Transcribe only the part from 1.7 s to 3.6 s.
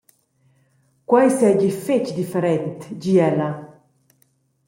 fetg different, di ella.